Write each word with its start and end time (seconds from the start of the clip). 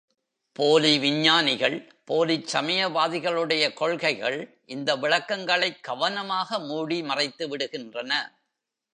போலி 0.53 0.99
விஞ்ஞானிகள், 0.99 1.91
போலிச் 2.05 2.55
சமயவாதிகளுடைய 2.55 3.73
கொள்கைகள் 3.73 4.57
இந்த 4.65 4.95
விளக்கங்களைக் 4.95 5.83
கவனமாக 5.83 6.59
மூடி 6.59 7.01
மறைத்துவிடுகின்றன. 7.01 8.13